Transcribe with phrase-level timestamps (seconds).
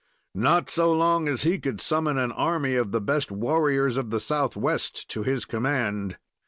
[0.33, 4.19] Not so long as he could summon an army of the best warriors of the
[4.19, 6.17] Southwest to his command.